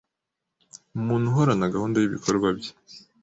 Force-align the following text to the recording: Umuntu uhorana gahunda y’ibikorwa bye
Umuntu 0.99 1.25
uhorana 1.27 1.73
gahunda 1.73 1.97
y’ibikorwa 1.99 2.47
bye 2.57 2.71